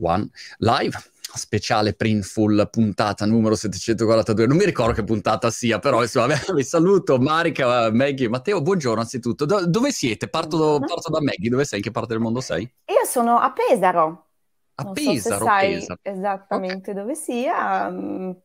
[0.00, 0.28] One
[0.58, 0.98] Live,
[1.34, 4.46] speciale Printful puntata numero 742.
[4.46, 9.44] Non mi ricordo che puntata sia, però insomma, vi saluto Marica, Maggie, Matteo, buongiorno anzitutto.
[9.44, 10.28] Do- dove siete?
[10.28, 11.78] Parto, parto, da Maggie, dove sei?
[11.78, 12.62] In che parte del mondo sei?
[12.62, 14.26] Io sono a Pesaro.
[14.74, 15.98] A non Pesaro, so sai Pesaro.
[16.02, 17.02] esattamente okay.
[17.02, 17.86] dove sia.
[17.88, 18.36] Um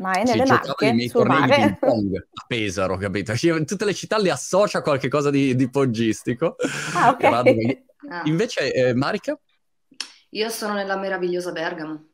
[0.00, 1.66] ma è nelle Marche, i miei tornei mare.
[1.66, 3.34] di pong a Pesaro, capito?
[3.46, 6.56] In tutte le città le associa a qualcosa di, di poggistico.
[6.94, 7.24] Ah, ok.
[8.08, 8.22] Ah.
[8.24, 9.38] Invece, eh, Marica?
[10.30, 12.10] Io sono nella meravigliosa Bergamo.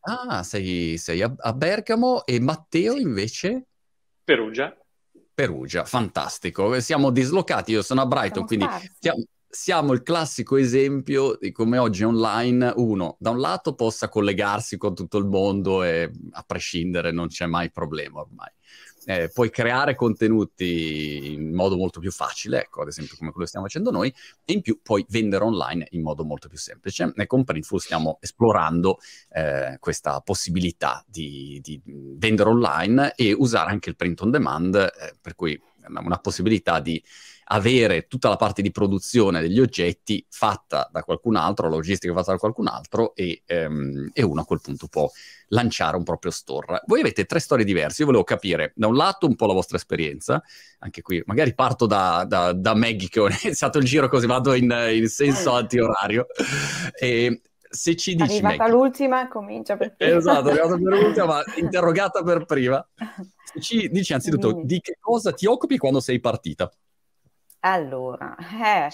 [0.00, 3.66] Ah, sei, sei a, a, Bergamo e Matteo invece?
[4.24, 4.74] Perugia.
[5.34, 6.80] Perugia, fantastico.
[6.80, 11.76] Siamo dislocati, io sono a Brighton, Siamo quindi siamo, siamo, il classico esempio di come
[11.78, 17.12] oggi online uno, da un lato, possa collegarsi con tutto il mondo e a prescindere
[17.12, 18.50] non c'è mai problema ormai
[19.06, 23.48] eh, puoi creare contenuti in modo molto più facile, ecco, ad esempio come quello che
[23.48, 24.12] stiamo facendo noi,
[24.44, 27.12] e in più puoi vendere online in modo molto più semplice.
[27.16, 28.98] E con Printful stiamo esplorando
[29.30, 35.14] eh, questa possibilità di, di, vendere online e usare anche il print on demand, eh,
[35.20, 37.02] per cui una possibilità di
[37.44, 42.32] avere tutta la parte di produzione degli oggetti fatta da qualcun altro, la logistica fatta
[42.32, 45.10] da qualcun altro e, ehm, e, uno a quel punto può
[45.48, 46.82] lanciare un proprio store.
[46.86, 49.76] Voi avete tre storie diverse, io volevo capire da un lato un po' la vostra
[49.76, 50.42] esperienza,
[50.78, 54.54] anche qui magari parto da, da, da Maggie che ho iniziato il giro così vado
[54.54, 56.26] in, in senso antiorario.
[56.98, 60.16] E, se ci dici arrivata Maggie, l'ultima comincia per prima.
[60.16, 62.86] Esatto, arrivata per l'ultima ma interrogata per prima.
[63.44, 66.70] Se ci dici anzitutto di che cosa ti occupi quando sei partita
[67.64, 68.88] allora, eh,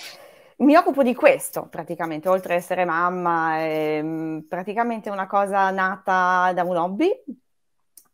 [0.59, 6.53] mi occupo di questo praticamente, oltre ad essere mamma, è mm, praticamente una cosa nata
[6.53, 7.11] da un hobby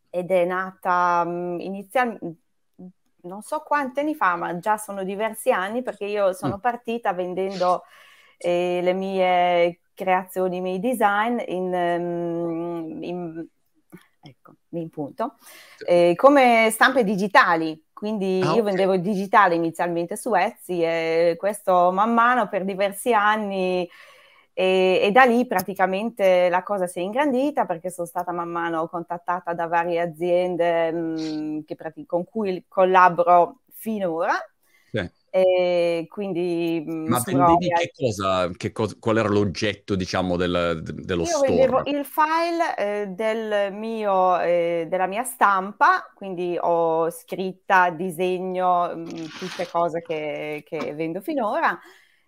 [0.09, 2.35] ed è nata um, inizialmente,
[3.23, 6.59] non so quanti anni fa, ma già sono diversi anni perché io sono mm.
[6.59, 7.83] partita vendendo
[8.37, 13.47] eh, le mie creazioni, i miei design in, um, in
[14.21, 15.35] ecco, mi punto,
[15.85, 17.84] eh, come stampe digitali.
[18.05, 18.63] Quindi ah, io okay.
[18.65, 23.89] vendevo il digitale inizialmente su Etsy e questo man mano per diversi anni
[24.53, 28.87] e, e, da lì praticamente la cosa si è ingrandita perché sono stata man mano
[28.89, 34.33] contattata da varie aziende mh, pratic- con cui collaboro finora.
[35.37, 41.27] E quindi, Ma vendevi che cosa, che cosa, qual era l'oggetto, diciamo, del, dello Io
[41.27, 41.47] store?
[41.49, 48.99] vendevo il file eh, del mio, eh, della mia stampa, quindi ho scritta, disegno, mh,
[49.01, 51.77] mm, tutte cose che, che vendo finora,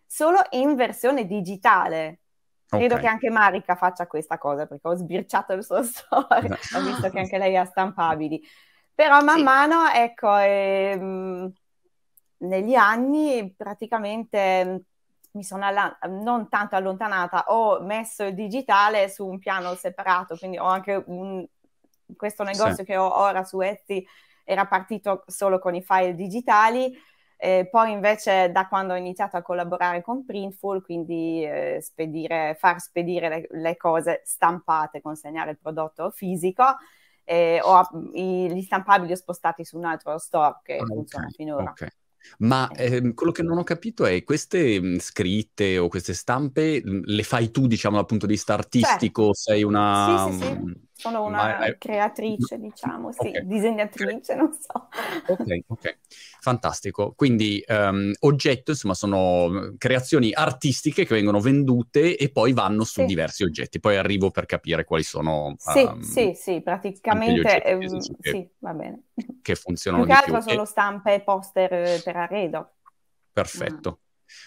[0.05, 2.19] solo in versione digitale.
[2.67, 3.05] Credo okay.
[3.05, 7.19] che anche Marica faccia questa cosa perché ho sbirciato il suo store, ho visto che
[7.19, 8.43] anche lei ha stampabili.
[8.93, 9.43] Però man sì.
[9.43, 11.53] mano, ecco, ehm,
[12.39, 14.75] negli anni praticamente mm,
[15.31, 20.57] mi sono alla- non tanto allontanata, ho messo il digitale su un piano separato, quindi
[20.57, 21.45] ho anche un,
[22.15, 22.85] questo negozio sì.
[22.85, 24.05] che ho ora su Etsy
[24.43, 26.97] era partito solo con i file digitali,
[27.35, 32.79] eh, poi invece da quando ho iniziato a collaborare con Printful, quindi eh, spedire, far
[32.79, 36.63] spedire le, le, cose stampate, consegnare il prodotto fisico,
[37.25, 41.35] eh, ho i, gli stampabili ho spostati su un altro store che ah, funziona okay,
[41.35, 41.69] finora.
[41.71, 41.89] Okay.
[42.39, 47.01] Ma ehm, quello che non ho capito è queste mh, scritte o queste stampe mh,
[47.05, 49.33] le fai tu, diciamo, dal punto di vista artistico?
[49.33, 49.33] Certo.
[49.33, 50.27] Sei una...
[50.27, 50.85] Sì, sì, sì.
[50.99, 53.45] Sono una Ma, creatrice, diciamo, sì, okay.
[53.45, 54.87] disegnatrice, non so.
[55.27, 55.97] Ok, ok,
[56.39, 57.13] fantastico.
[57.15, 63.05] Quindi um, oggetto, insomma, sono creazioni artistiche che vengono vendute e poi vanno su sì.
[63.05, 63.79] diversi oggetti.
[63.79, 65.53] Poi arrivo per capire quali sono...
[65.59, 67.63] Sì, um, sì, sì, praticamente...
[67.63, 69.03] Ehm, che, sì, va bene.
[69.43, 72.71] Che funzionano più che altro sono stampe e poster per arredo.
[73.31, 73.99] Perfetto.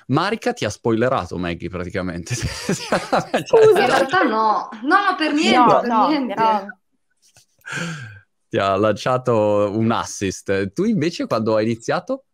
[0.09, 2.35] Marica ti ha spoilerato Maggie praticamente.
[2.37, 6.35] Scusa, in realtà no, no, per niente, no, per no, niente.
[6.35, 6.79] No.
[8.49, 10.73] Ti ha lanciato un assist.
[10.73, 12.25] Tu invece quando hai iniziato?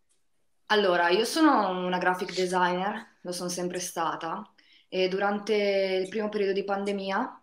[0.67, 4.41] Allora, io sono una graphic designer, lo sono sempre stata,
[4.89, 5.53] e durante
[6.03, 7.41] il primo periodo di pandemia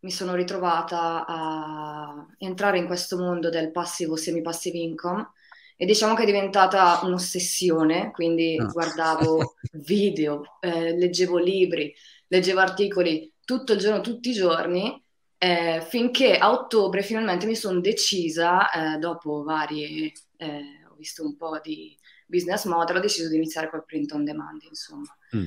[0.00, 5.32] mi sono ritrovata a entrare in questo mondo del passivo semi-passive income
[5.80, 8.66] e diciamo che è diventata un'ossessione, quindi no.
[8.66, 8.72] Ah.
[8.72, 11.94] guardavo video, eh, leggevo libri,
[12.26, 15.00] leggevo articoli tutto il giorno, tutti i giorni,
[15.38, 21.36] eh, finché a ottobre finalmente mi sono decisa, eh, dopo varie, eh, ho visto un
[21.36, 21.96] po' di
[22.26, 25.16] business model, ho deciso di iniziare col print on demand, insomma.
[25.36, 25.44] Mm.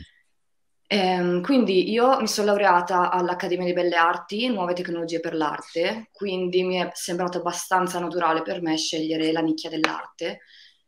[0.93, 6.63] Ehm, quindi io mi sono laureata all'Accademia di Belle Arti, Nuove Tecnologie per l'Arte, quindi
[6.63, 10.41] mi è sembrato abbastanza naturale per me scegliere la nicchia dell'arte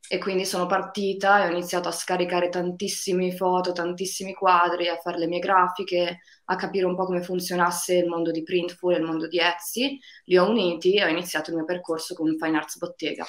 [0.06, 5.20] e quindi sono partita e ho iniziato a scaricare tantissime foto, tantissimi quadri, a fare
[5.20, 9.06] le mie grafiche, a capire un po' come funzionasse il mondo di Printful e il
[9.06, 9.98] mondo di Etsy.
[10.26, 13.26] Li ho uniti e ho iniziato il mio percorso con Fine Arts Bottega.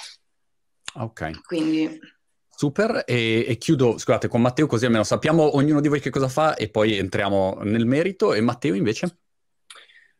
[0.95, 1.39] Ok.
[1.45, 2.14] Quindi...
[2.57, 6.29] Super, e, e, chiudo, scusate, con Matteo così almeno sappiamo ognuno di voi che cosa
[6.29, 8.33] fa e poi entriamo nel merito.
[8.33, 9.17] E Matteo invece?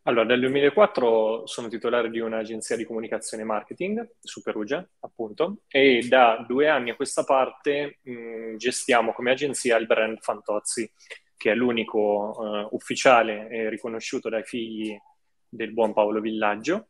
[0.04, 6.06] Allora, dal 2004 sono titolare di un'agenzia di comunicazione e marketing su Perugia, appunto, e
[6.08, 10.92] da due anni a questa parte mh, gestiamo come agenzia il brand Fantozzi,
[11.38, 14.96] che è l'unico uh, ufficiale e riconosciuto dai figli
[15.48, 16.90] del buon Paolo Villaggio.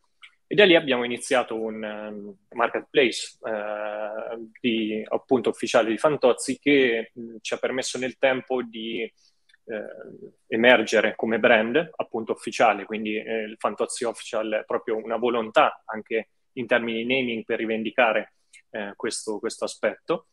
[0.56, 7.12] E da lì abbiamo iniziato un um, marketplace uh, di, appunto ufficiale di Fantozzi che
[7.13, 9.13] mh, ci ha permesso nel tempo di eh,
[10.48, 16.30] emergere come brand appunto ufficiale, quindi eh, il Fantozzi Official è proprio una volontà anche
[16.54, 18.36] in termini di naming per rivendicare
[18.69, 20.28] eh, questo, questo, aspetto.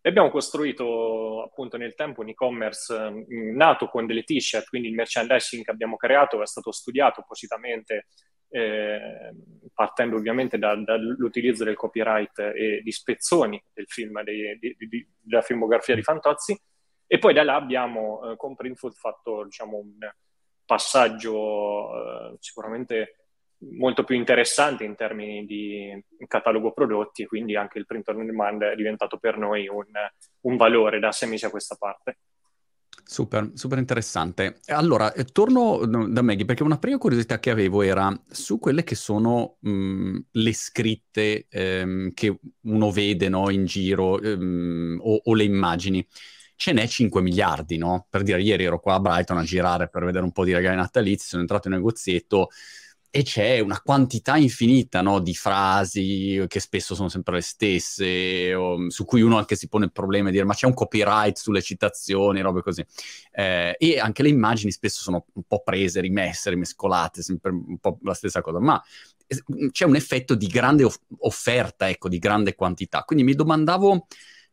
[0.00, 4.94] E abbiamo costruito appunto nel tempo un e-commerce eh, nato con delle t-shirt, quindi il
[4.94, 8.06] merchandising che abbiamo creato è stato studiato appositamente
[8.48, 9.34] eh,
[9.72, 15.42] partendo ovviamente da, dall'utilizzo del copyright e di spezzoni del film, dei, di, di, della
[15.42, 16.58] filmografia di Fantozzi,
[17.06, 19.98] e poi da là abbiamo eh, con Printful fatto diciamo, un
[20.64, 23.16] passaggio eh, sicuramente
[23.58, 28.62] molto più interessante in termini di catalogo prodotti e quindi anche il print on demand
[28.62, 29.86] è diventato per noi un,
[30.40, 32.18] un valore da sei mesi a questa parte.
[33.08, 34.58] Super, super interessante.
[34.66, 38.96] Allora, eh, torno da Maggie perché una prima curiosità che avevo era su quelle che
[38.96, 45.44] sono mh, le scritte ehm, che uno vede no, in giro ehm, o, o, le
[45.44, 46.04] immagini
[46.56, 48.08] ce n'è 5 miliardi, no?
[48.10, 50.74] Per dire, ieri ero qua a Brighton a girare per vedere un po' di regali
[50.74, 52.48] natalizi, sono entrato in negozietto
[53.16, 58.90] e c'è una quantità infinita no, di frasi che spesso sono sempre le stesse, o,
[58.90, 61.62] su cui uno anche si pone il problema di dire ma c'è un copyright sulle
[61.62, 62.84] citazioni, robe così.
[63.32, 67.98] Eh, e anche le immagini spesso sono un po' prese, rimesse, rimescolate, sempre un po'
[68.02, 68.82] la stessa cosa, ma
[69.70, 73.02] c'è un effetto di grande off- offerta, ecco, di grande quantità.
[73.04, 74.06] Quindi mi domandavo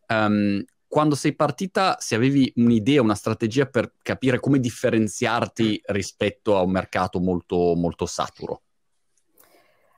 [0.08, 0.64] um,
[0.94, 6.70] quando sei partita, se avevi un'idea, una strategia per capire come differenziarti rispetto a un
[6.70, 8.62] mercato molto, molto saturo?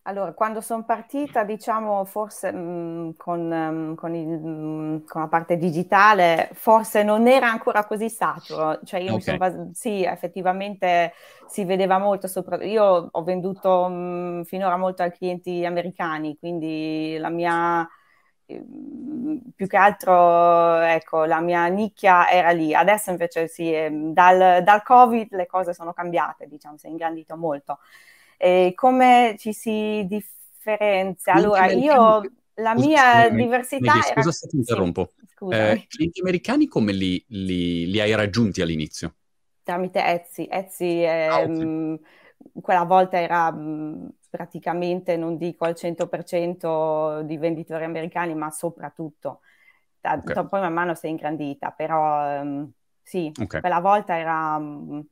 [0.03, 5.19] Allora, quando sono partita, diciamo, forse mh, mm, con, um, con, il, mh, mm, con,
[5.23, 8.79] la parte digitale, forse non era ancora così saturo.
[8.85, 9.15] Cioè, io okay.
[9.15, 11.11] mi sono bas- sì, effettivamente
[11.49, 12.27] si vedeva molto.
[12.27, 17.85] Sopra- io ho venduto mh, mm, finora molto ai clienti americani, quindi la mia
[18.45, 22.73] più che altro ecco, la mia nicchia era lì.
[22.73, 27.35] Adesso invece sì, ehm, dal, dal Covid le cose sono cambiate, diciamo, si è ingrandito
[27.35, 27.79] molto.
[28.37, 31.33] E come ci si differenzia?
[31.33, 32.21] Allora, io
[32.55, 34.21] la mia diversità Medi, era...
[34.21, 35.13] Scusa se ti interrompo.
[35.17, 39.15] Sì, eh, clienti americani come li, li, li, hai raggiunti all'inizio?
[39.63, 40.47] Tramite Etsy.
[40.49, 41.65] Etsy è, ah, okay.
[41.65, 41.99] mh,
[42.61, 49.39] quella volta era mh, praticamente, non dico al 100% di venditori americani, ma soprattutto.
[50.01, 50.45] Da, okay.
[50.45, 52.69] Poi man mano si è ingrandita, però um,
[53.01, 53.61] sì, okay.
[53.61, 54.57] quella volta era...
[54.57, 55.05] Um,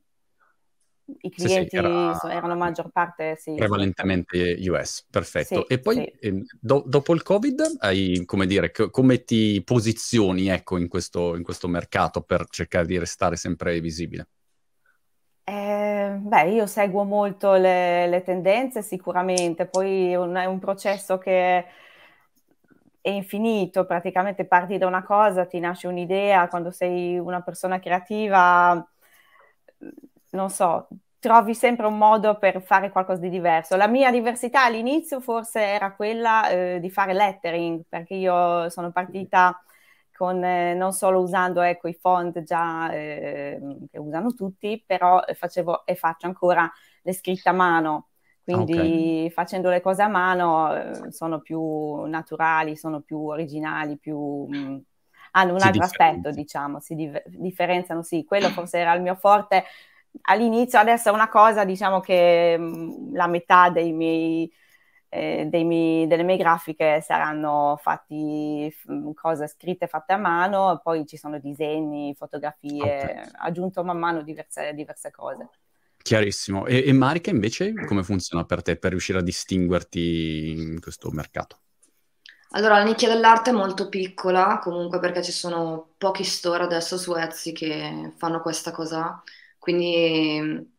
[1.19, 3.55] I clienti sì, sì, era, erano maggior parte, sì.
[3.55, 5.67] Prevalentemente US, perfetto.
[5.69, 10.77] E poi eh, do, dopo il Covid, hai, come dire, c- come ti posizioni ecco,
[10.77, 14.27] in, questo, in questo mercato per cercare di restare sempre visibile?
[16.25, 21.17] Eh, beh, io seguo molto le, le tendenze sicuramente, poi è un, è un processo
[21.17, 21.65] che
[23.01, 28.85] è infinito, praticamente parti da una cosa, ti nasce un'idea, quando sei una persona creativa,
[30.31, 30.87] non so,
[31.19, 33.75] trovi sempre un modo per fare qualcosa di diverso.
[33.75, 39.61] La mia diversità all'inizio forse era quella eh, di fare lettering, perché io sono partita
[40.15, 43.59] con, eh, non solo usando ecco, i font già eh,
[43.91, 48.09] che usano tutti, però facevo e faccio ancora le scritte a mano.
[48.43, 49.29] Quindi okay.
[49.31, 54.77] facendo le cose a mano eh, sono più naturali, sono più originali, più, mh, mm,
[55.31, 59.15] hanno un si altro aspetto, diciamo, si di- differenziano, sì, quello forse era il mio
[59.15, 59.63] forte
[60.23, 64.51] all'inizio, adesso è una cosa, diciamo che mh, mm, la metà dei miei
[65.13, 71.17] eh, miei, delle mie grafiche saranno fatti f- cose scritte fatte a mano, poi ci
[71.17, 73.23] sono disegni, fotografie, okay.
[73.33, 75.49] aggiunto man mano diverse, diverse cose.
[76.01, 76.65] Chiarissimo.
[76.65, 81.59] E, e Marica invece come funziona per te per riuscire a distinguerti in questo mercato?
[82.55, 87.15] Allora, la nicchia dell'arte è molto piccola, comunque perché ci sono pochi store adesso su
[87.15, 89.23] Etsy che fanno questa cosa,
[89.57, 90.72] quindi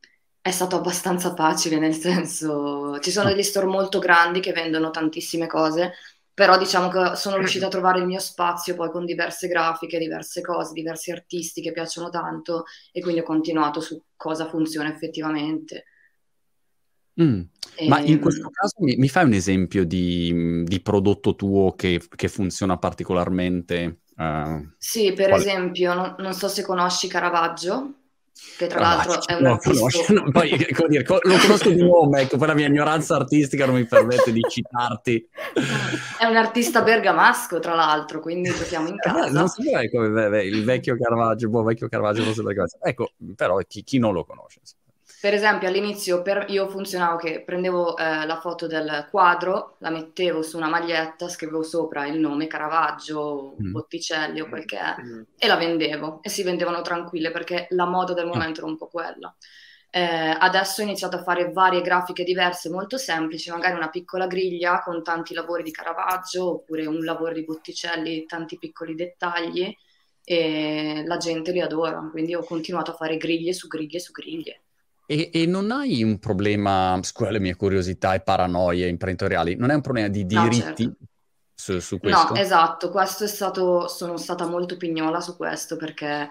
[0.44, 5.46] è stato abbastanza facile, nel senso, ci sono degli store molto grandi che vendono tantissime
[5.46, 5.94] cose,
[6.34, 10.42] però diciamo che sono riuscita a trovare il mio spazio poi con diverse grafiche, diverse
[10.42, 15.84] cose, diversi artisti che piacciono tanto e quindi ho continuato su cosa funziona effettivamente.
[17.22, 17.40] Mm.
[17.76, 17.88] E...
[17.88, 22.28] Ma in questo caso mi, mi fai un esempio di, di prodotto tuo che, che
[22.28, 24.00] funziona particolarmente?
[24.14, 25.40] Uh, sì, per qual...
[25.40, 28.03] esempio, non, non, so se conosci Caravaggio,
[28.56, 30.12] che tra ah, l'altro è un artista...
[30.12, 30.56] No, poi,
[30.88, 34.40] dire, lo conosco di nome, ecco, poi la mia ignoranza artistica non mi permette di
[34.48, 35.28] citarti.
[36.18, 39.26] È un artista bergamasco, tra l'altro, quindi giochiamo in eh, casa.
[39.26, 42.78] Eh, non so come il vecchio Caravaggio, boh, vecchio Caravaggio fosse bergamasco.
[42.82, 44.60] Ecco, però chi, chi non lo conosce?
[45.24, 50.42] Per esempio, all'inizio per, io funzionavo che prendevo eh, la foto del quadro, la mettevo
[50.42, 53.70] su una maglietta, scrivevo sopra il nome Caravaggio, mm.
[53.70, 55.22] Botticelli o quel che è, mm.
[55.38, 56.20] e la vendevo.
[56.20, 58.34] E si vendevano tranquille perché la moda del ah.
[58.34, 59.34] momento era un po' quella.
[59.88, 64.82] Eh, adesso ho iniziato a fare varie grafiche diverse, molto semplici, magari una piccola griglia
[64.82, 69.74] con tanti lavori di Caravaggio oppure un lavoro di Botticelli, tanti piccoli dettagli
[70.22, 72.06] e la gente li adora.
[72.10, 74.64] Quindi ho continuato a fare griglie su griglie su griglie.
[75.06, 79.74] E, e, non hai un problema, scusa le mie curiosità e paranoie imprenditoriali, non è
[79.74, 80.96] un problema di diritti no, certo.
[81.54, 82.32] su, su, questo?
[82.32, 86.30] No, esatto, questo è stato, sono stata molto pignola su questo perché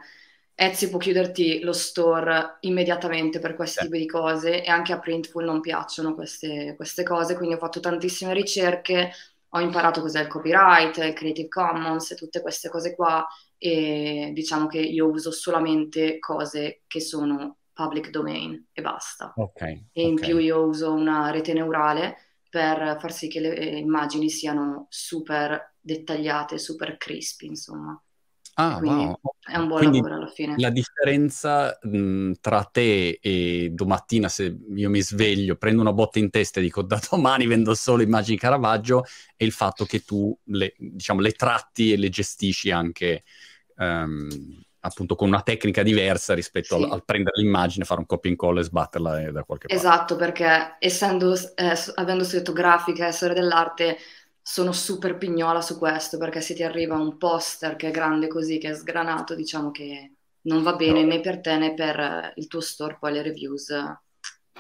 [0.56, 3.84] Etsy può chiuderti lo store immediatamente per questi eh.
[3.84, 7.80] tipi di cose e anche a Printful non piacciono queste, queste cose, quindi ho fatto
[7.80, 9.12] tantissime ricerche,
[9.50, 13.24] ho imparato cos'è il copyright, il Creative Commons e tutte queste cose qua
[13.58, 19.34] e diciamo che io uso solamente cose che sono public domain e basta.
[19.36, 20.28] Okay, e in okay.
[20.28, 22.18] più io uso una rete neurale
[22.50, 28.00] per far sì che le eh, immagini siano super dettagliate, super crispy, insomma.
[28.56, 29.20] Ah, wow.
[29.40, 30.54] È un buon Quindi lavoro alla fine.
[30.58, 36.30] La differenza mh, tra te e domattina, se io mi sveglio, prendo una botta in
[36.30, 40.76] testa e dico da domani vendo solo immagini Caravaggio, è il fatto che tu le,
[40.78, 43.24] diciamo, le tratti e le gestisci anche
[43.78, 44.28] um,
[44.86, 46.84] appunto con una tecnica diversa rispetto sì.
[46.84, 49.82] al, al, prendere l'immagine, fare un copy and call e sbatterla eh, da qualche parte.
[49.82, 53.98] Esatto, perché essendo, eh, avendo studiato grafica e storia dell'arte,
[54.42, 58.58] sono super pignola su questo, perché se ti arriva un poster che è grande così,
[58.58, 60.12] che è sgranato, diciamo che
[60.42, 61.08] non va bene no.
[61.08, 63.74] né per te né per eh, il tuo store, poi le reviews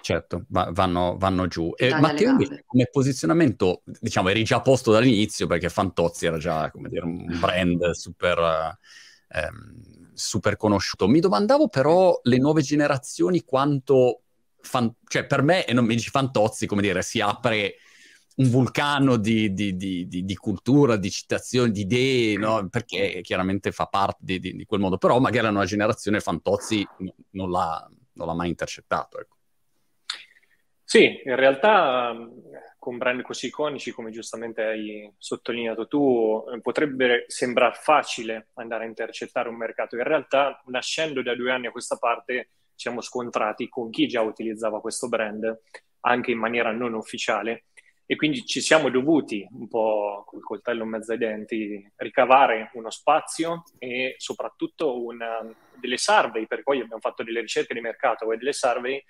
[0.04, 1.74] certo, va, vanno, vanno, giù.
[1.76, 6.90] E Matteo come posizionamento, diciamo, eri già a posto dall'inizio perché Fantozzi era già, come
[6.90, 8.78] dire, un brand super,
[9.30, 11.08] ehm, super conosciuto.
[11.08, 14.22] Mi domandavo però le nuove generazioni quanto...
[14.62, 14.94] Fan...
[15.08, 17.76] cioè per me, e non mi dici Fantozzi, come dire, si apre
[18.36, 22.68] un vulcano di, di, di, di, cultura, di citazioni, di idee, no?
[22.70, 26.88] perché chiaramente fa parte di, quel modo, però magari la nuova generazione Fantozzi
[27.32, 29.20] non l'ha, non l'ha mai intercettato.
[29.20, 29.38] Ecco.
[30.84, 32.16] Sì, in realtà
[32.84, 38.88] con brand così iconici, come giustamente hai sottolineato tu, eh, potrebbe sembrare facile andare a
[38.88, 39.96] intercettare un mercato.
[39.96, 44.82] In realtà, nascendo da due anni a questa parte, siamo scontrati con chi già utilizzava
[44.82, 45.62] questo brand,
[46.02, 47.68] anche in maniera non ufficiale,
[48.06, 52.90] e quindi ci siamo dovuti un po' col coltello in mezzo ai denti ricavare uno
[52.90, 55.40] spazio e soprattutto una,
[55.80, 59.02] delle survey, perché poi abbiamo fatto delle ricerche di mercato e delle survey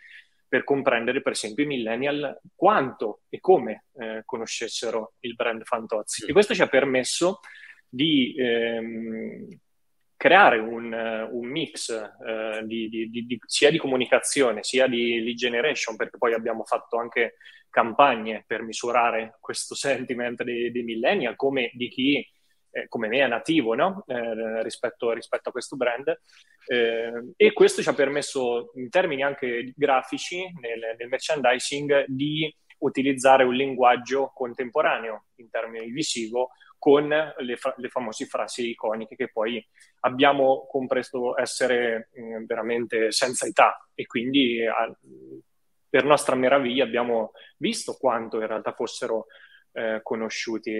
[0.53, 6.21] per comprendere, per esempio, i millennial quanto e come eh, conoscessero il brand Fantozzi.
[6.21, 6.29] Sì.
[6.29, 7.39] E questo ci ha permesso
[7.89, 9.47] di ehm,
[10.15, 15.95] creare un, un mix eh, di, di, di, sia di comunicazione sia di lead generation,
[15.95, 17.37] perché poi abbiamo fatto anche
[17.71, 22.29] campagne per misurare questo sentiment dei, dei millennial, come di chi
[22.73, 24.03] eh, come me è nativo no?
[24.07, 26.07] eh, rispetto, rispetto, a questo brand
[26.67, 33.43] eh, e questo ci ha permesso in termini anche grafici nel, nel, merchandising di utilizzare
[33.43, 36.49] un linguaggio contemporaneo in termini visivo
[36.79, 39.65] con le, fa- le famose frasi iconiche che poi
[40.01, 44.91] abbiamo compreso essere mh, mm, veramente senza età e quindi a,
[45.87, 49.27] per nostra meraviglia abbiamo visto quanto in realtà fossero
[49.73, 50.71] eh, conosciuti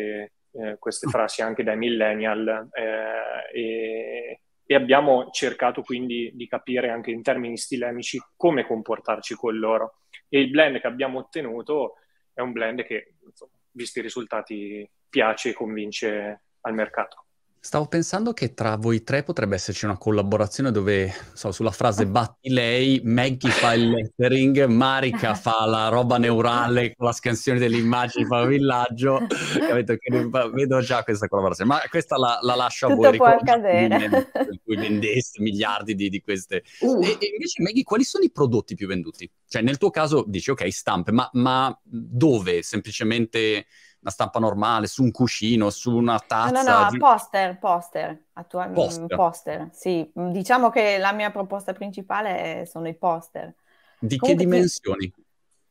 [0.54, 7.12] eh, queste frasi anche dai millennial eh, e, e, abbiamo cercato quindi di capire anche
[7.12, 10.00] in termini stilemici come comportarci con loro.
[10.30, 11.96] E il blend che abbiamo ottenuto
[12.34, 17.23] è un blend che, insomma, visti i risultati, piace e convince al mercato.
[17.66, 22.50] Stavo pensando che tra voi tre potrebbe esserci una collaborazione dove, so, sulla frase batti
[22.50, 28.26] lei, Maggie fa il lettering, Marika fa la roba neurale con la scansione delle immagini,
[28.26, 29.28] fa il villaggio.
[29.66, 29.96] Capito?
[29.96, 33.18] Che vedo già questa collaborazione, ma questa la, la lascio Tutto a voi.
[33.18, 34.28] può accadere.
[34.34, 36.64] In cui vendeste miliardi di, di queste.
[36.82, 37.02] Uh.
[37.02, 39.32] E, e, invece, Maggie, quali sono i prodotti più venduti?
[39.48, 42.62] Cioè, nel tuo caso dici, ok, stampe, ma, ma dove?
[42.62, 43.68] Semplicemente
[44.04, 46.62] una stampa normale, su un cuscino, su una tazza?
[46.62, 49.16] No, no, no, poster, poster, attualmente poster.
[49.16, 49.70] poster.
[49.72, 53.56] Sì, diciamo che la mia proposta principale sono i poster.
[53.98, 55.14] Di Comunque, che dimensioni?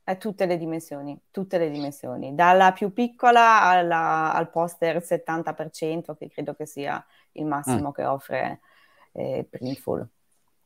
[0.03, 6.29] È tutte le dimensioni, tutte le dimensioni, dalla più piccola alla, al poster 70%, che
[6.29, 7.93] credo che sia il massimo mm.
[7.93, 8.61] che offre
[9.13, 10.09] eh, Printful.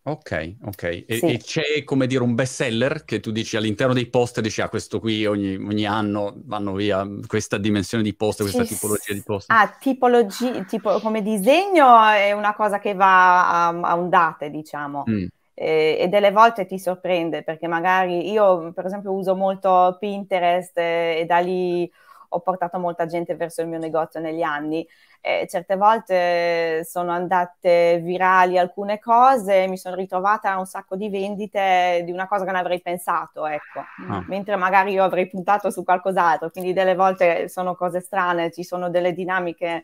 [0.08, 0.82] Ok, ok.
[0.84, 1.26] E, sì.
[1.26, 4.68] e, c'è come dire un best seller che tu dici all'interno dei poster, dici ah
[4.68, 9.22] questo qui ogni, ogni anno vanno via questa dimensione di poster, questa sì, tipologia di
[9.24, 9.56] poster.
[9.56, 15.02] Ah, tipologia, tipo come disegno è una cosa che va a, a ondate, diciamo.
[15.10, 15.26] Mm.
[15.54, 21.18] E, e, delle volte ti sorprende perché magari io per esempio uso molto Pinterest e,
[21.18, 21.90] e da lì
[22.28, 24.86] ho portato molta gente verso il mio negozio negli anni
[25.26, 31.08] eh, certe volte sono andate virali alcune cose, mi sono ritrovata a un sacco di
[31.08, 34.24] vendite di una cosa che non avrei pensato, ecco, ah.
[34.28, 38.88] mentre magari io avrei puntato su qualcos'altro, quindi delle volte sono cose strane, ci sono
[38.88, 39.82] delle dinamiche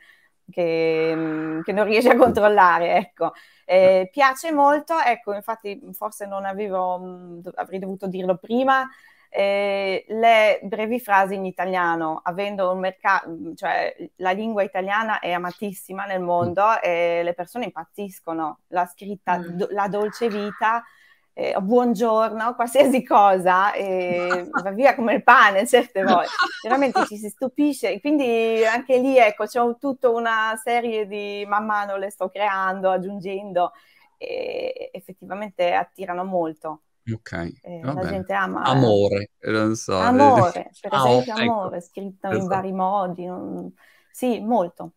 [0.49, 3.33] che, mm, che non riesci a controllare, ecco.
[3.65, 8.89] Eh, piace molto, ecco, infatti forse non avevo, mm, avrei dovuto dirlo prima,
[9.35, 16.05] eh, le brevi frasi in italiano, avendo un mercato, cioè la lingua italiana è amatissima
[16.05, 16.77] nel mondo mm.
[16.83, 18.59] e le persone impazziscono.
[18.69, 19.43] La scritta, mm.
[19.53, 20.85] do, la dolce vita,
[21.33, 26.33] eh, buongiorno, qualsiasi cosa, eh, va via come il pane certe volte.
[26.62, 28.01] Veramente ci si stupisce.
[28.01, 32.91] Quindi anche lì, ecco, c'è un, tutta una serie di man mano le sto creando,
[32.91, 33.73] aggiungendo
[34.19, 36.83] effettivamente attirano molto.
[37.11, 37.33] Ok,
[37.63, 38.63] eh, la gente ama.
[38.63, 39.99] Amore, non so.
[39.99, 41.87] Amore, per ah, esempio, amore, ecco.
[41.87, 42.43] scritto esatto.
[42.43, 43.25] in vari modi.
[43.27, 43.73] Non...
[44.11, 44.93] Sì, molto.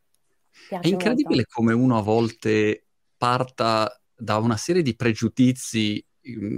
[0.68, 1.52] Piace È incredibile molto.
[1.54, 2.86] come uno a volte
[3.18, 6.06] parta da una serie di pregiudizi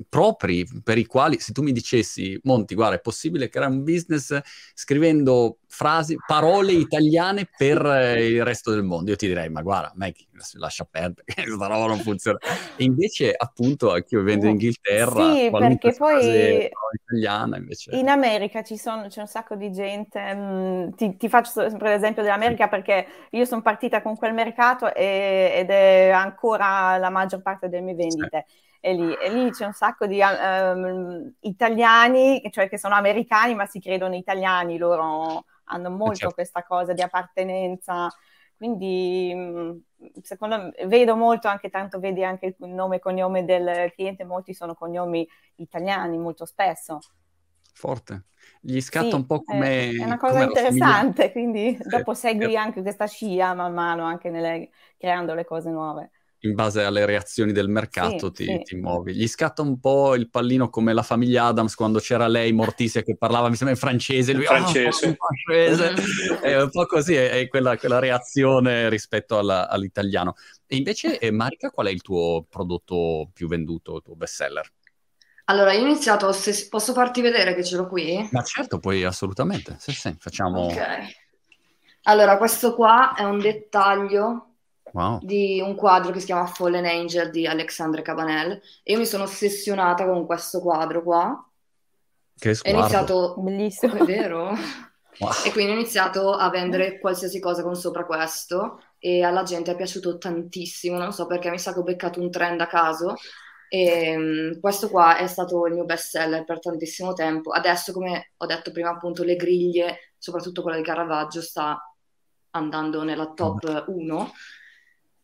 [0.07, 4.39] propri per i quali se tu mi dicessi Monti guarda è possibile creare un business
[4.74, 9.12] scrivendo frasi parole italiane per eh, il resto del mondo?
[9.12, 12.38] Io ti direi ma guarda Maggie lascia perdere questa roba non funziona.
[12.75, 16.69] E invece appunto anche io vendo in Inghilterra sì perché poi
[17.03, 21.29] italiana invece in America ci sono, c'è un sacco di gente mh, mhmm, ti, ti,
[21.29, 26.98] faccio sempre l'esempio dell'America perché io sono partita con quel mercato e, ed è ancora
[26.98, 28.46] la maggior parte delle mie vendite.
[28.48, 33.55] sì e lì, e lì c'è un sacco di um, italiani, cioè che sono americani
[33.55, 36.33] ma si credono italiani, loro hanno molto certo.
[36.35, 38.09] questa cosa di appartenenza,
[38.55, 39.77] quindi mm,
[40.22, 44.53] secondo me vedo molto anche tanto vedi anche il nome e cognome del cliente, molti
[44.53, 47.00] sono cognomi italiani molto spesso.
[47.74, 48.25] Forte.
[48.59, 49.92] Gli scatta sì, un po' come...
[49.92, 51.87] È una cosa interessante, quindi sì.
[51.87, 56.11] dopo segui anche questa scia man mano, anche nelle, creando le cose nuove
[56.48, 58.62] in base alle reazioni del mercato sì, ti, sì.
[58.64, 59.14] ti, muovi.
[59.14, 63.16] Gli scatta un po' il pallino come la famiglia Adams quando c'era lei, Mortisia, che
[63.18, 65.10] parlava, mi sembra in francese, lui francese.
[65.10, 66.40] Oh, francese.
[66.42, 70.36] è un po' così, è, è quella, quella, reazione rispetto alla, all'italiano.
[70.66, 74.72] E invece, eh, Marica, qual è il tuo prodotto più venduto, il tuo bestseller?
[75.46, 78.27] Allora, io ho iniziato, se posso farti vedere che ce l'ho qui?
[78.31, 80.66] Ma certo, puoi assolutamente, sì, sì, facciamo...
[80.66, 81.25] Ok.
[82.03, 84.47] Allora, questo qua è un dettaglio
[84.91, 85.19] wow.
[85.21, 89.23] di un quadro che si chiama Fallen Angel di Alexandre Cabanel e io mi sono
[89.23, 91.50] ossessionata con questo quadro qua.
[92.37, 92.77] Che sguardo.
[92.77, 93.35] Ho iniziato...
[93.37, 93.93] Bellissimo.
[93.93, 94.53] È vero?
[95.19, 95.31] Wow.
[95.45, 99.75] E quindi ho iniziato a vendere qualsiasi cosa con sopra questo e alla gente è
[99.75, 103.15] piaciuto tantissimo, non so perché mi sa che ho beccato un trend a caso
[103.69, 107.51] e um, questo qua è stato il mio best seller per tantissimo tempo.
[107.51, 111.77] Adesso, come ho detto prima, appunto, le griglie, soprattutto quella di Caravaggio, sta
[112.51, 114.31] andando nella top 1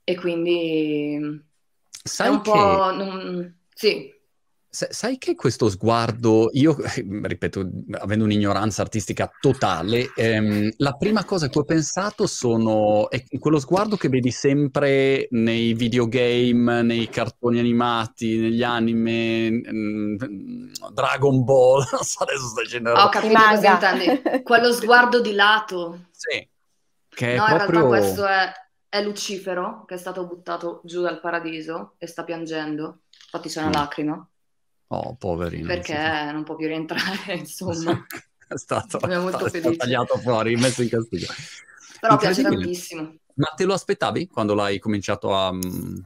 [0.03, 1.41] e quindi
[2.03, 2.51] sai è un che...
[2.51, 2.91] po'...
[2.91, 3.57] Non...
[3.73, 4.11] Sì.
[4.75, 6.75] Sai che questo sguardo, io
[7.21, 13.59] ripeto, avendo un'ignoranza artistica totale, ehm, la prima cosa che ho pensato sono è quello
[13.59, 21.85] sguardo che vedi sempre nei videogame, nei cartoni animati, negli anime, mh, mm, Dragon Ball,
[21.93, 22.93] non so adesso sto dicendo.
[22.93, 26.05] Ho capito cosa intendi, quello sguardo di lato.
[26.09, 26.49] Sì,
[27.09, 27.79] che no, è proprio...
[27.79, 28.53] in realtà questo è
[28.93, 32.99] è Lucifero che è stato buttato giù dal paradiso e sta piangendo.
[33.23, 33.73] Infatti c'è una mm.
[33.73, 34.29] lacrima.
[34.89, 35.65] Oh, poverino.
[35.65, 38.05] Perché non, non può più rientrare, insomma.
[38.47, 39.77] è stato, è molto felice.
[39.77, 41.25] tagliato fuori, messo in castigo.
[41.99, 43.15] Però piace tantissimo.
[43.33, 45.51] Ma te lo aspettavi quando l'hai cominciato a...
[45.51, 45.97] Mm,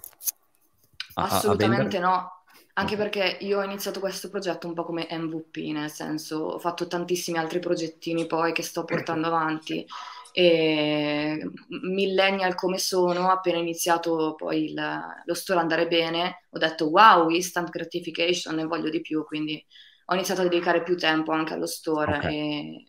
[1.16, 2.32] a Assolutamente a no.
[2.76, 6.88] Anche perché io ho iniziato questo progetto un po' come MVP, nel senso ho fatto
[6.88, 9.86] tantissimi altri progettini poi che sto portando avanti
[10.34, 11.50] e
[11.82, 17.70] millennial come sono, appena iniziato poi il, lo store andare bene, ho detto wow, instant
[17.70, 19.64] gratification, ne voglio di più, quindi
[20.06, 22.36] ho iniziato a dedicare più tempo anche allo store okay.
[22.36, 22.88] e,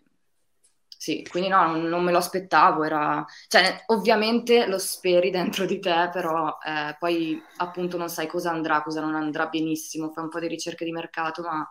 [0.98, 3.24] sì, quindi no, non me lo aspettavo, era...
[3.46, 8.83] cioè, ovviamente lo speri dentro di te, però eh, poi appunto non sai cosa andrà,
[8.83, 11.64] cosa non andrà benissimo, fai un po' di ricerche di mercato, ma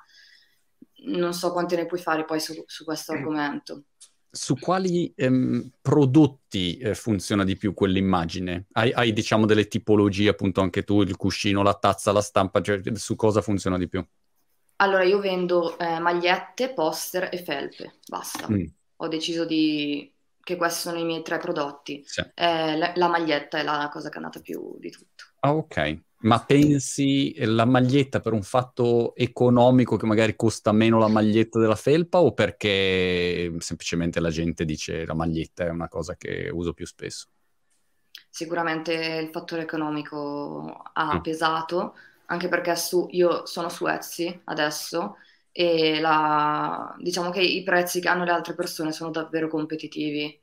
[1.07, 3.83] non so quante ne puoi fare poi su, su questo argomento.
[4.37, 8.67] Su quali ehm, prodotti eh, funziona di più quell'immagine?
[8.73, 12.81] Hai, hai, diciamo delle tipologie, appunto anche tu, il cuscino, la tazza, la stampa, cioè
[12.93, 14.05] su cosa funziona di più?
[14.77, 18.47] Allora, io vendo eh, magliette, poster e felpe, basta.
[18.49, 18.65] Mm
[18.97, 20.11] ho deciso di...
[20.43, 22.03] che questi sono i miei tre prodotti.
[22.05, 22.21] Sì.
[22.33, 25.25] Eh, la, la, maglietta è la cosa che è andata più di tutto.
[25.39, 25.99] Ah, ok.
[26.19, 31.75] Ma pensi la maglietta per un fatto economico che magari costa meno la maglietta della
[31.75, 36.87] felpa o perché semplicemente la gente dice la maglietta è una cosa che uso più
[36.87, 37.27] spesso?
[38.29, 41.21] Sicuramente il fattore economico ha mm.
[41.21, 41.93] pesato,
[42.25, 45.17] anche perché su, io sono su Etsy adesso
[45.51, 50.39] e la, diciamo che i prezzi che hanno le altre persone sono davvero competitivi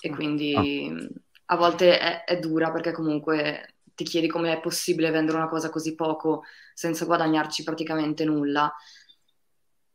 [0.00, 1.54] e quindi ah.
[1.54, 5.70] a volte è, è, dura perché comunque ti chiedi come è possibile vendere una cosa
[5.70, 8.72] così poco senza guadagnarci praticamente nulla.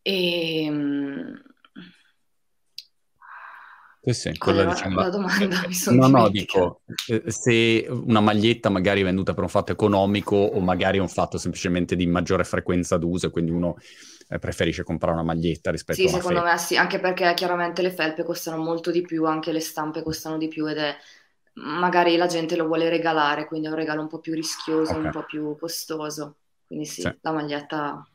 [0.01, 0.71] E,
[4.01, 5.01] sì, sì, quella allora, diciamo...
[5.01, 9.43] La domanda mi sono No, no, dico, eh, se una maglietta magari è venduta per
[9.43, 13.75] un fatto economico o magari un fatto semplicemente di maggiore frequenza d'uso e quindi uno
[14.29, 16.55] eh, preferisce comprare una maglietta rispetto sì, a una Sì, secondo felpa.
[16.55, 20.37] me sì, anche perché chiaramente le felpe costano molto di più, anche le stampe costano
[20.37, 20.95] di più ed è
[21.61, 25.05] magari la gente lo vuole regalare, quindi è un regalo un po' più rischioso, okay.
[25.05, 26.37] un po' più costoso.
[26.65, 27.17] Quindi sì, sì.
[27.21, 28.07] la maglietta...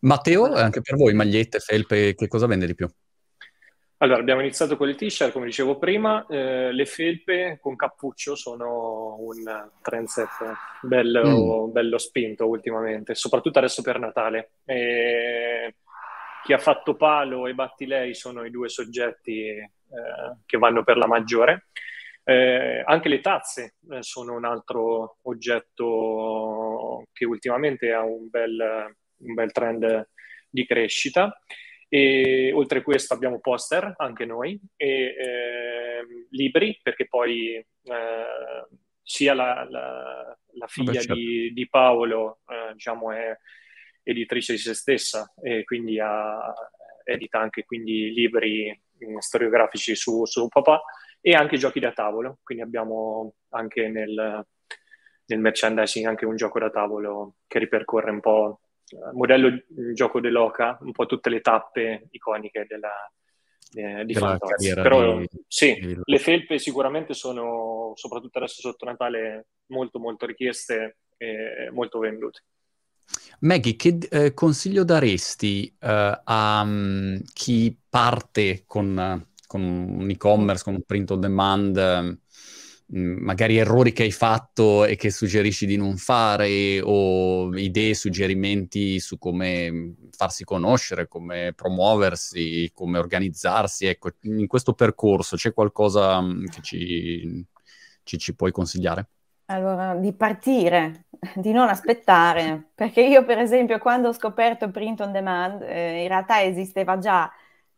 [0.00, 2.88] Matteo, anche per voi magliette, felpe, che cosa vende di più?
[3.98, 9.16] Allora, abbiamo iniziato con le t-shirt, come dicevo prima, eh, le felpe con cappuccio sono
[9.18, 10.28] un trendset
[10.82, 11.72] bello, mm.
[11.72, 14.50] bello spinto ultimamente, soprattutto adesso per Natale.
[14.66, 15.76] E
[16.44, 19.68] chi ha fatto palo e batti lei sono i due soggetti eh,
[20.44, 21.68] che vanno per la maggiore.
[22.26, 29.34] Eh, anche le tazze eh, sono un altro oggetto che ultimamente ha un bel, un
[29.34, 30.08] bel trend
[30.48, 31.38] di crescita.
[31.88, 37.66] E oltre a questo abbiamo poster, anche noi, e eh, libri, perché poi eh,
[39.02, 41.14] sia la, la, la figlia Beh, certo.
[41.14, 43.36] di, di, Paolo eh, diciamo è
[44.02, 46.52] editrice di se stessa e quindi ha,
[47.04, 50.82] edita anche quindi libri mm, storiografici su, su papà
[51.26, 54.46] e anche giochi da tavolo, quindi abbiamo anche nel,
[55.24, 58.60] nel merchandising anche un gioco da tavolo che ripercorre un po'
[59.14, 63.10] modello il gioco dell'Oca, un po' tutte le tappe iconiche della,
[63.72, 64.74] eh, di Fantozzi.
[64.74, 65.26] Però di...
[65.48, 65.98] sì, di...
[66.02, 72.44] le felpe sicuramente sono, soprattutto adesso sotto Natale, molto molto richieste e molto vendute.
[73.40, 79.62] Maggie, che eh, consiglio daresti eh, a um, chi parte con, con,
[80.00, 82.18] un e-commerce, con un print on demand?
[82.94, 89.00] Mm, magari errori che hai fatto e che suggerisci di non fare o idee, suggerimenti
[89.00, 93.86] su come mm, farsi conoscere, come promuoversi, come organizzarsi.
[93.86, 97.46] Ecco, in questo percorso c'è qualcosa mm, che ci,
[98.02, 99.08] ci, ci puoi consigliare?
[99.46, 105.12] Allora, di partire, di non aspettare, perché io per esempio quando ho scoperto print on
[105.12, 107.30] demand, eh, in realtà esisteva già,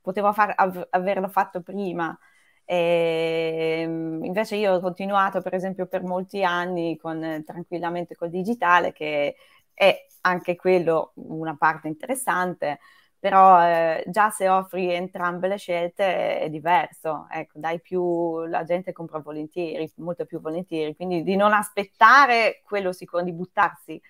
[0.07, 2.17] potevo far, av- averlo fatto prima,
[2.65, 8.93] e, ehm, invece io ho continuato per esempio per molti anni con, tranquillamente col digitale
[8.93, 9.35] che
[9.75, 12.79] è anche quello una parte interessante,
[13.19, 18.93] però eh, già se offri entrambe le scelte è diverso, ecco, dai più, la gente
[18.93, 24.01] compra volentieri, molto più volentieri, quindi di non aspettare quello sicuro, di buttarsi,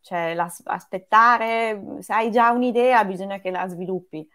[0.00, 4.26] cioè aspettare, se hai già un'idea bisogna che la sviluppi,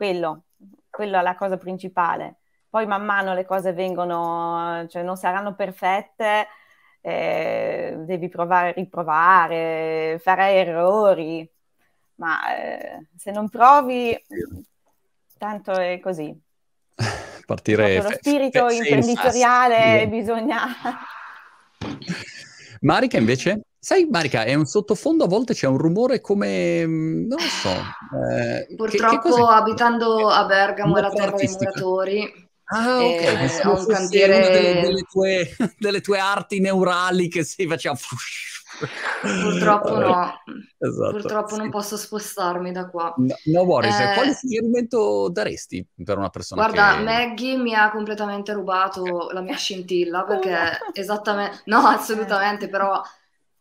[0.00, 0.44] quello,
[0.88, 2.36] quello è la cosa principale
[2.70, 6.46] poi man mano le cose vengono, cioè non saranno perfette,
[7.00, 11.50] eh, devi provare, riprovare, fare errori,
[12.14, 14.16] ma eh, se non provi,
[15.36, 16.32] tanto è così.
[17.44, 20.66] Partire lo spirito imprenditoriale bisogna...
[22.82, 23.62] Marica invece?
[23.82, 27.70] Sai, Marica, è un sottofondo, a volte c'è un rumore come, mm, non lo so.
[27.70, 33.22] Eh, Purtroppo che, che abitando a Bergamo è la terra dei muratori, Ah, ok.
[33.22, 34.36] Eh, un cantiere...
[34.36, 37.96] una delle, delle, tue, delle, tue, arti neurali che si faceva...
[39.20, 40.32] Purtroppo no.
[40.82, 41.10] Esatto.
[41.10, 43.12] Purtroppo non posso spostarmi da qua.
[43.18, 43.98] No, no worries.
[43.98, 44.14] Eh...
[44.14, 47.02] Quale suggerimento daresti per una persona Guarda, che...
[47.02, 51.60] Maggie mi ha completamente rubato la mia scintilla perché esattamente...
[51.64, 53.02] No, assolutamente, però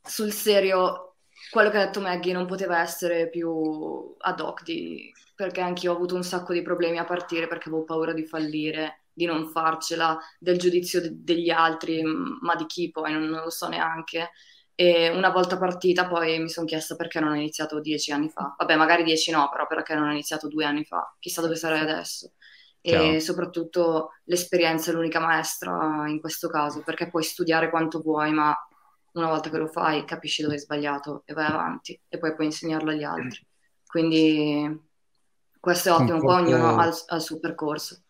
[0.01, 1.15] sul serio
[1.51, 5.11] quello che ha detto Maggie non poteva essere più ad hoc di...
[5.35, 9.05] perché anch'io ho avuto un sacco di problemi a partire perché avevo paura di fallire,
[9.13, 13.49] di non farcela, del giudizio de- degli altri, ma di chi poi non, non lo
[13.49, 14.31] so neanche.
[14.75, 18.55] E una volta partita poi mi sono chiesta perché non ho iniziato dieci anni fa.
[18.57, 21.15] Vabbè, magari dieci no, però perché non ho iniziato due anni fa.
[21.19, 22.33] Chissà dove sarei adesso.
[22.81, 23.03] Chiaro.
[23.03, 28.55] E soprattutto l'esperienza è l'unica maestra in questo caso, perché puoi studiare quanto vuoi, ma
[29.13, 32.47] una volta che lo fai capisci dove hai sbagliato e vai avanti e poi puoi
[32.47, 33.45] insegnarlo agli altri.
[33.85, 34.87] Quindi
[35.59, 38.03] questo è ottimo, poi ognuno ha il, ha il suo percorso.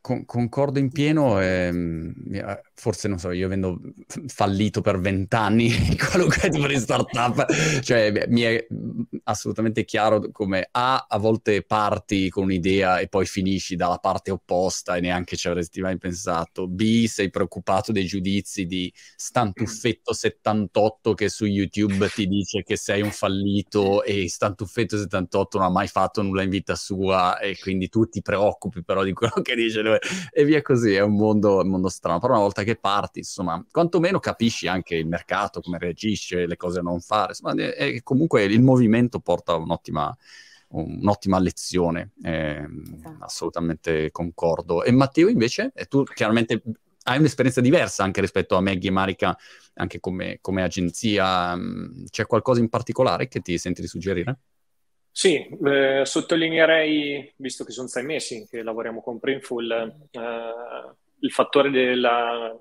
[0.00, 2.14] Con, concordo in pieno, ehm,
[2.80, 3.78] forse non so, io avendo
[4.26, 7.46] fallito per vent'anni in qualunque tipo di startup,
[7.82, 8.66] cioè mi è
[9.24, 14.96] assolutamente chiaro come A, a volte parti con un'idea e poi finisci dalla parte opposta
[14.96, 21.28] e neanche ci avresti mai pensato, B, sei preoccupato dei giudizi di Stantuffetto 78 che
[21.28, 26.22] su YouTube ti dice che sei un fallito e Stantuffetto 78 non ha mai fatto
[26.22, 29.82] nulla in vita sua e quindi tu ti preoccupi però di quello che dice
[30.32, 32.18] e via così, è un mondo, un mondo strano.
[32.18, 36.76] Però una volta che parti, insomma, quantomeno capisci anche il mercato, come reagisce, le cose
[36.76, 37.28] da non fare.
[37.28, 40.16] Insomma, e comunque il movimento porta un'ottima,
[40.68, 43.24] un'ottima lezione, eh, esatto.
[43.24, 44.84] assolutamente concordo.
[44.84, 46.62] E Matteo invece, e tu chiaramente
[47.04, 49.36] hai un'esperienza diversa anche rispetto a Maggie e Marica,
[49.74, 51.58] anche come, come agenzia,
[52.08, 54.38] c'è qualcosa in particolare che ti senti di suggerire?
[55.12, 59.70] Sì, eh, sottolineerei, visto che sono sei mesi che lavoriamo con Printful,
[60.10, 60.20] eh,
[61.20, 62.56] il fattore della,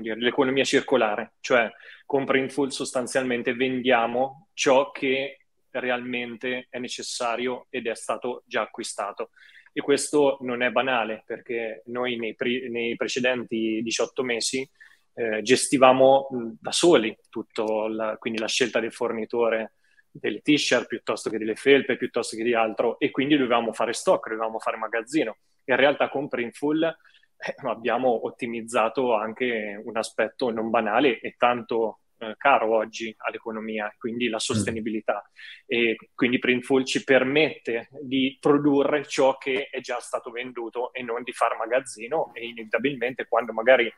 [0.00, 1.70] dire, dell'economia circolare, cioè
[2.04, 9.30] con Printful sostanzialmente vendiamo ciò che realmente è necessario ed è stato già acquistato.
[9.72, 14.68] E questo non è banale perché noi nei, pre- nei precedenti 18 mesi
[15.14, 16.28] eh, gestivamo
[16.60, 19.74] da soli tutto, la, quindi la scelta del fornitore
[20.10, 24.28] delle t-shirt piuttosto che delle felpe, piuttosto che di altro, e quindi dovevamo fare stock,
[24.28, 25.36] dovevamo fare magazzino.
[25.64, 26.96] In realtà con Printful
[27.38, 34.28] eh, abbiamo ottimizzato anche un aspetto non banale e tanto eh, caro oggi all'economia, quindi
[34.28, 35.22] la sostenibilità.
[35.24, 35.64] Mm.
[35.66, 41.22] E quindi Printful ci permette di produrre ciò che è già stato venduto e non
[41.22, 43.92] di far magazzino e inevitabilmente quando magari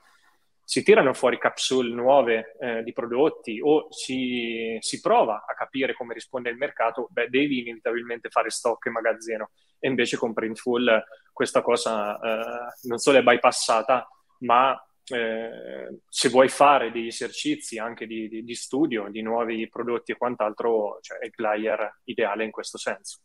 [0.62, 6.14] si tirano fuori capsule nuove eh, di prodotti o si, si, prova a capire come
[6.14, 9.50] risponde il mercato, beh, devi inevitabilmente fare stock e magazzino.
[9.80, 14.06] E invece con Printful questa cosa eh, non solo è bypassata,
[14.40, 20.12] ma eh, se vuoi fare degli esercizi anche di, di, di, studio di nuovi prodotti
[20.12, 23.18] e quant'altro, cioè, è il player ideale in questo senso.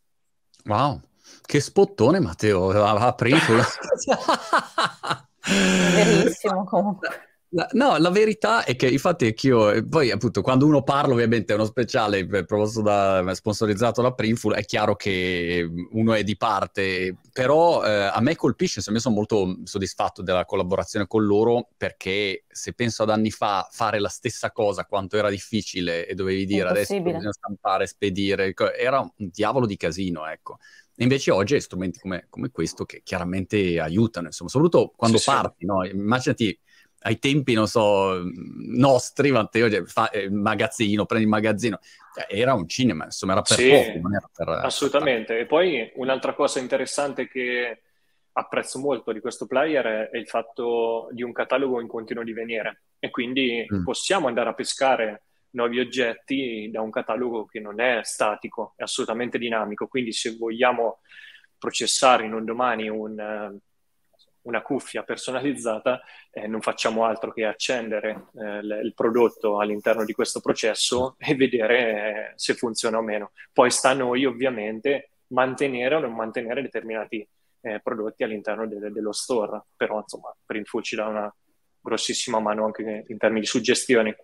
[0.66, 1.00] Wow,
[1.46, 3.62] che spottone Matteo, a Printful.
[5.46, 7.35] Verissimo comunque.
[7.56, 11.56] La, no, la verità è che infatti anch'io, poi appunto quando uno parla ovviamente è
[11.56, 17.82] uno speciale promosso da, sponsorizzato da Printful, è chiaro che uno è di parte, però
[17.86, 22.74] eh, a me colpisce, insomma, io sono molto soddisfatto della collaborazione con loro perché se
[22.74, 27.00] penso ad anni fa fare la stessa cosa quanto era difficile e dovevi dire adesso
[27.00, 30.58] bisogna stampare, spedire, era un diavolo di casino, ecco.
[30.98, 35.66] Invece oggi strumenti come, come, questo che chiaramente aiutano, insomma, soprattutto quando sì, parti, sì.
[35.66, 35.86] no?
[35.86, 36.58] Immaginati
[37.06, 38.20] ai tempi, non so,
[38.68, 41.80] nostri, Matteo, cioè, fa il magazzino, prendi il magazzino,
[42.14, 44.66] cioè, era un cinema, insomma, era per sì, poco, era per...
[44.66, 45.38] Assolutamente.
[45.38, 47.82] E poi un'altra cosa interessante che
[48.32, 53.12] apprezzo molto di questo player è il fatto di un catalogo in continuo divenire e
[53.12, 53.84] quindi mm.
[53.84, 59.38] possiamo andare a pescare nuovi oggetti da un catalogo che non è statico, è assolutamente
[59.38, 59.88] dinamico.
[59.88, 61.02] Quindi se vogliamo
[61.58, 63.60] processare in un domani un
[64.46, 70.14] una cuffia personalizzata, eh, non facciamo altro che accendere eh, l- il prodotto all'interno di
[70.14, 73.32] questo processo e vedere eh, se funziona o meno.
[73.52, 77.28] Poi sta a noi ovviamente mantenere o non mantenere determinati
[77.62, 81.36] eh, prodotti all'interno de- dello store, però insomma Printful ci dà una
[81.82, 84.16] grossissima mano anche in termini di suggestioni.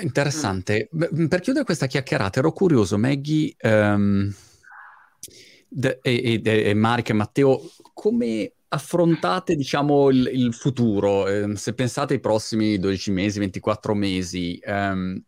[0.00, 0.88] Interessante.
[0.94, 1.26] Mm.
[1.26, 4.34] Per chiudere questa chiacchierata ero curioso, Maggie um,
[5.80, 7.60] e, e, e Marica e Matteo,
[7.92, 14.58] come affrontate, diciamo, il, il futuro, eh, se pensate ai prossimi 12 mesi, 24 mesi,
[14.62, 15.22] ehm,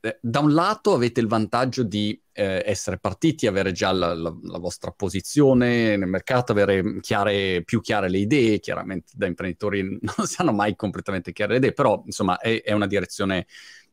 [0.00, 4.34] eh, da un lato avete il vantaggio di eh, essere partiti, avere già la, la,
[4.42, 10.26] la, vostra posizione nel mercato, avere chiare, più chiare le idee, chiaramente da imprenditori non
[10.26, 13.46] si hanno mai completamente chiare le idee, però insomma è, è una direzione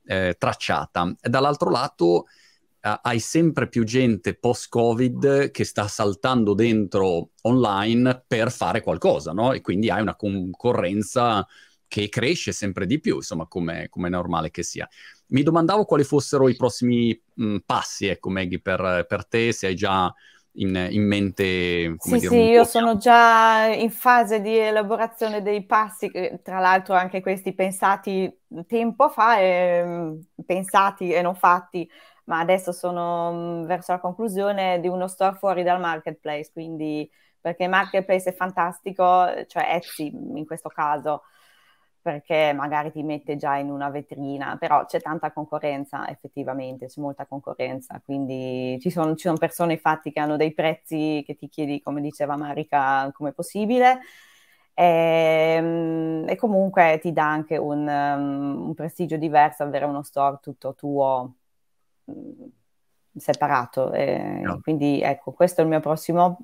[0.05, 1.15] eh, tracciata.
[1.21, 2.25] E dall'altro lato
[2.81, 9.53] hai sempre più gente post-Covid che sta saltando dentro online per fare qualcosa, no?
[9.53, 11.45] E quindi hai una concorrenza
[11.87, 14.87] che cresce sempre di più, insomma, come è normale che sia.
[15.27, 19.75] mi domandavo quali fossero i prossimi mh, passi, ecco Maggie, per, per te, se hai
[19.75, 20.13] già
[20.53, 21.93] in, in mente?
[21.97, 26.09] Come sì, dire, sì, io sono già in fase di elaborazione dei passi,
[26.41, 28.31] tra l'altro anche questi pensati
[28.65, 31.87] tempo fa, e, pensati e non fatti,
[32.25, 37.69] ma adesso sono verso la conclusione di uno store fuori dal marketplace, quindi perché il
[37.69, 41.23] marketplace è fantastico, cioè Etsy in questo caso,
[42.01, 47.25] perché magari ti mette già in una vetrina, però c'è tanta concorrenza effettivamente, c'è molta
[47.25, 51.81] concorrenza, quindi ci sono, ci sono persone infatti che hanno dei prezzi che ti chiedi,
[51.81, 53.99] come diceva Marica, come possibile.
[54.73, 54.83] E,
[55.57, 60.73] ehm, e, comunque ti dà anche un, um, un prestigio diverso avere uno store tutto
[60.75, 61.40] tuo mm,
[63.15, 63.91] separato.
[63.91, 64.59] E no.
[64.61, 66.39] Quindi ecco, questo è il mio prossimo,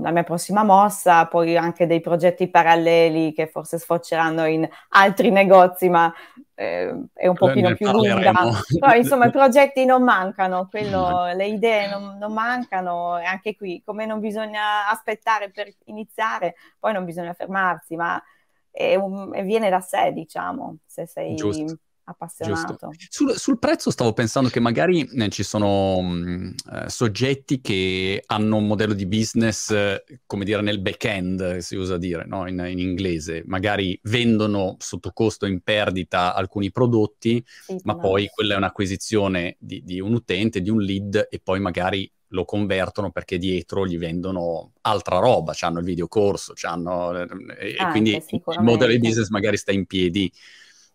[0.00, 5.88] la mia prossima mossa, poi anche dei progetti paralleli che forse sfociaranno in altri negozi,
[5.88, 6.12] ma
[6.54, 8.32] eh, è un pochino più lunga.
[8.78, 13.82] Però insomma i progetti non mancano, quello, le idee non, non, mancano e anche qui
[13.84, 18.22] come non bisogna aspettare per iniziare, poi non bisogna fermarsi, ma
[18.70, 21.34] è un, viene da sé, diciamo, se sei...
[21.34, 22.90] Giusto appassionato.
[23.08, 28.22] Sul, sul, prezzo stavo pensando che magari eh, ci sono mh, mm, eh, soggetti che
[28.26, 32.48] hanno un modello di business, eh, come dire, nel back-end, si usa dire, no?
[32.48, 33.42] in, in, inglese.
[33.46, 37.98] Magari vendono sotto costo in perdita alcuni prodotti, sì, ma no.
[37.98, 42.44] poi quella è un'acquisizione di, di un utente, di un lead, e poi magari lo
[42.44, 48.42] convertono perché dietro gli vendono altra roba, hanno il videocorso, c'hanno, eh, e quindi il
[48.60, 50.30] modello di business magari sta in piedi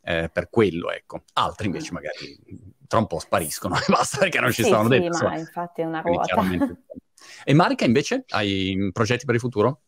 [0.04, 1.24] eh, per quello, ecco.
[1.34, 1.94] Altri invece mm.
[1.94, 2.40] magari
[2.88, 5.18] tra un po' spariscono e basta perché non ci sì, stanno sì, dentro.
[5.18, 6.42] Sì, ma infatti è una ruota.
[7.46, 9.84] E Marica invece hai progetti per il futuro?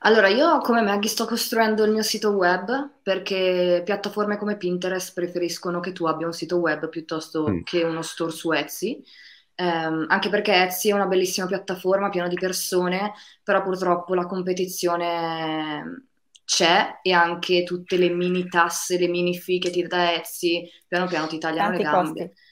[0.00, 5.78] Allora, io come Maggie sto costruendo il mio sito web perché piattaforme come Pinterest preferiscono
[5.80, 7.62] che tu abbia un sito web piuttosto mm.
[7.62, 9.02] che uno store su Etsy.
[9.56, 16.08] Um, anche perché Etsy è una bellissima piattaforma piena di persone, però purtroppo la competizione
[16.44, 21.06] c'è e anche tutte le mini tasse, le mini fee che ti dà Etsy, piano
[21.06, 22.26] piano ti tagliano Tanti le gambe.
[22.28, 22.42] Costi.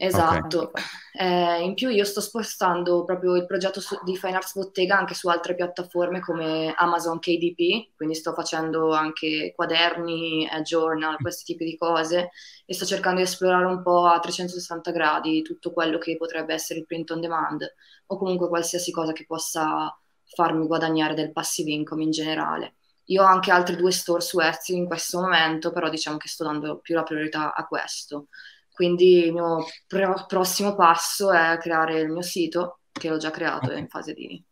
[0.00, 0.68] Esatto.
[0.68, 0.84] Okay.
[1.14, 5.14] Eh, in più io sto spostando proprio il progetto su, di Fine Arts Bottega anche
[5.14, 11.22] su altre piattaforme come Amazon KDP, quindi sto facendo anche quaderni, eh, journal, mm.
[11.22, 12.30] questi tipi di cose
[12.64, 16.78] e sto cercando di esplorare un po' a 360 gradi tutto quello che potrebbe essere
[16.78, 17.66] il print on demand
[18.06, 22.74] o comunque qualsiasi cosa che possa farmi guadagnare del passive income in generale.
[23.08, 26.44] Io ho anche altri due store su Etsy in questo momento, però diciamo che sto
[26.44, 28.28] dando più la priorità a questo.
[28.72, 33.70] Quindi il mio pr- prossimo passo è creare il mio sito, che l'ho già creato,
[33.70, 34.42] è in fase di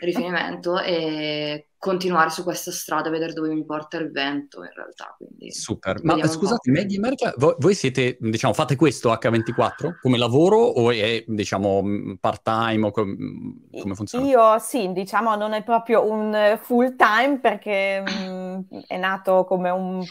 [0.00, 5.14] rifinimento, e continuare su questa strada, vedere dove mi porta il vento in realtà.
[5.18, 10.56] Quindi, Super, ma scusate, Maggie Mergia, voi, voi, siete, diciamo, fate questo H24 come lavoro
[10.56, 14.26] o è, diciamo, part time o com- come funziona?
[14.26, 20.02] Io sì, diciamo, non è proprio un full time perché mh, è nato come un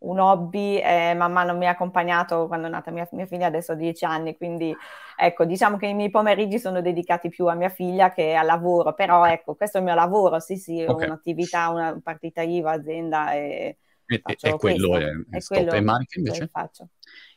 [0.00, 3.72] un hobby e man mano mi ha accompagnato quando è nata mia, mia, figlia, adesso
[3.72, 4.74] ha dieci anni, quindi
[5.16, 8.94] ecco, diciamo che i miei pomeriggi sono dedicati più a mia figlia che al lavoro,
[8.94, 11.06] però ecco, questo è il mio lavoro, sì sì, ho okay.
[11.06, 13.76] un'attività, una partita IVA, azienda e...
[14.06, 16.48] E, e quello è, è, è quello e Marica invece?
[16.48, 16.88] Faccio.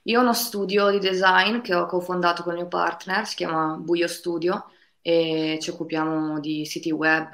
[0.04, 3.78] Io ho uno studio di design che ho cofondato con il mio partner, si chiama
[3.80, 4.66] Buio Studio,
[5.00, 7.34] e ci occupiamo di siti web,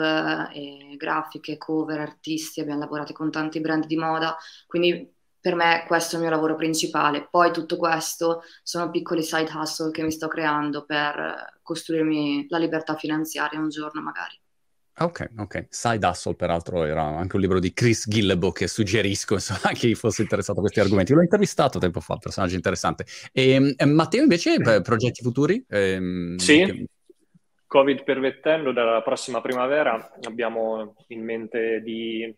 [0.51, 4.35] e grafiche, cover, artisti, abbiamo lavorato con tanti brand di moda,
[4.67, 7.27] quindi per me questo è il mio lavoro principale.
[7.29, 12.95] Poi tutto questo sono piccoli side hustle che mi sto creando per costruirmi la libertà
[12.95, 14.39] finanziaria un giorno magari.
[15.01, 15.67] Ok, ok.
[15.69, 19.95] Side Hustle, peraltro, era anche un libro di Chris Gillebo che suggerisco insomma, a chi
[19.95, 21.13] fosse interessato a questi argomenti.
[21.13, 23.05] L'ho intervistato tempo fa, personaggio interessante.
[23.31, 25.63] E, e Matteo, invece, progetti futuri?
[25.69, 26.85] Eh, sì, che...
[27.65, 32.35] Covid permettendo, dalla prossima primavera abbiamo in mente di eh,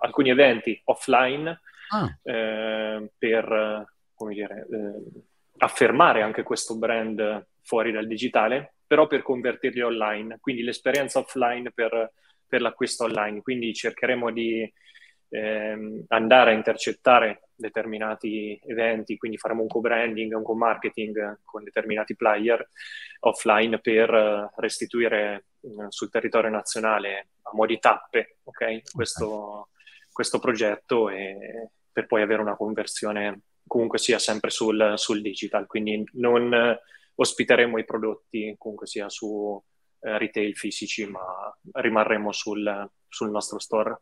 [0.00, 2.18] alcuni eventi offline ah.
[2.22, 3.86] eh, per
[4.28, 5.22] dire, eh,
[5.58, 12.12] affermare anche questo brand fuori dal digitale, però per convertirli online, quindi l'esperienza offline per,
[12.46, 13.40] per l'acquisto online.
[13.42, 14.70] Quindi cercheremo di
[15.28, 22.66] eh, andare a intercettare determinati eventi, quindi faremo un co-branding, un co-marketing con determinati player
[23.20, 29.68] offline per restituire eh, sul territorio nazionale a mo' di tappe okay, questo,
[30.10, 36.04] questo progetto e, per poi avere una conversione comunque sia sempre sul, sul digital, quindi
[36.14, 36.80] non eh,
[37.14, 39.62] ospiteremo i prodotti comunque sia su
[40.00, 41.20] eh, retail fisici, ma
[41.72, 44.00] rimarremo sul, sul nostro store.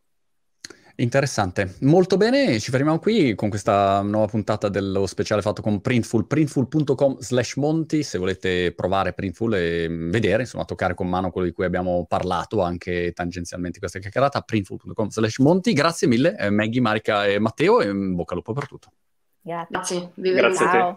[1.01, 6.27] Interessante, molto bene, ci fermiamo qui con questa nuova puntata dello speciale fatto con Printful,
[6.27, 11.53] printful.com slash monti, se volete provare Printful e vedere, insomma, toccare con mano quello di
[11.53, 17.27] cui abbiamo parlato anche tangenzialmente questa chiacchierata, printful.com slash monti, grazie mille eh, Maggie, Marica
[17.27, 18.91] e Matteo e in bocca al lupo per tutto.
[19.41, 20.11] Grazie.
[20.15, 20.97] Grazie, Grazie a te.